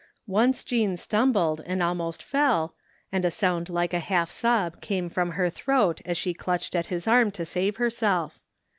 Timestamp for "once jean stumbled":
0.25-1.61